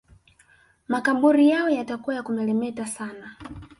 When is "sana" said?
2.87-3.35